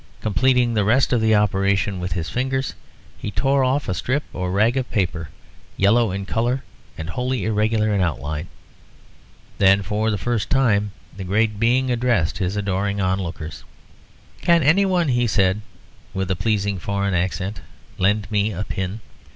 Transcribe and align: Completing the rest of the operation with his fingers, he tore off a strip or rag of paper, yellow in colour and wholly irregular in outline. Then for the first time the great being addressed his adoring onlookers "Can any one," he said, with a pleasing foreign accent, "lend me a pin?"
Completing 0.19 0.73
the 0.73 0.83
rest 0.83 1.13
of 1.13 1.21
the 1.21 1.35
operation 1.35 1.99
with 1.99 2.13
his 2.13 2.27
fingers, 2.27 2.73
he 3.19 3.29
tore 3.29 3.63
off 3.63 3.87
a 3.87 3.93
strip 3.93 4.23
or 4.33 4.49
rag 4.49 4.75
of 4.75 4.89
paper, 4.89 5.29
yellow 5.77 6.09
in 6.11 6.25
colour 6.25 6.63
and 6.97 7.07
wholly 7.11 7.45
irregular 7.45 7.93
in 7.93 8.01
outline. 8.01 8.47
Then 9.59 9.83
for 9.83 10.09
the 10.09 10.17
first 10.17 10.49
time 10.49 10.91
the 11.15 11.23
great 11.23 11.59
being 11.59 11.91
addressed 11.91 12.39
his 12.39 12.57
adoring 12.57 12.99
onlookers 12.99 13.63
"Can 14.41 14.63
any 14.63 14.87
one," 14.87 15.09
he 15.09 15.27
said, 15.27 15.61
with 16.15 16.31
a 16.31 16.35
pleasing 16.35 16.79
foreign 16.79 17.13
accent, 17.13 17.61
"lend 17.99 18.25
me 18.31 18.51
a 18.51 18.63
pin?" 18.63 19.01